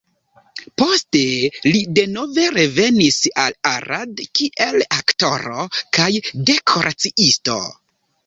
Poste 0.81 1.19
li 1.65 1.81
denove 1.97 2.45
revenis 2.55 3.19
al 3.43 3.57
Arad 3.73 4.23
kiel 4.39 4.79
aktoro 4.99 5.67
kaj 5.99 6.09
dekoraciisto. 6.51 7.59